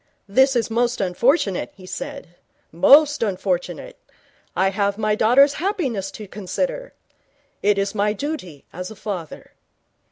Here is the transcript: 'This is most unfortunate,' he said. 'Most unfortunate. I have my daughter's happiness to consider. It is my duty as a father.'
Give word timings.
'This 0.27 0.55
is 0.55 0.71
most 0.71 0.99
unfortunate,' 0.99 1.71
he 1.75 1.85
said. 1.85 2.29
'Most 2.71 3.21
unfortunate. 3.21 3.99
I 4.55 4.69
have 4.71 4.97
my 4.97 5.13
daughter's 5.13 5.53
happiness 5.61 6.09
to 6.17 6.27
consider. 6.27 6.93
It 7.61 7.77
is 7.77 7.93
my 7.93 8.11
duty 8.11 8.65
as 8.73 8.89
a 8.89 8.95
father.' 8.95 9.51